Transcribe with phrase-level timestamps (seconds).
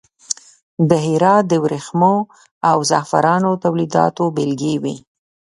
[0.89, 2.15] د هرات د وریښمو
[2.69, 4.95] او زغفرانو تولیداتو بیلګې وې.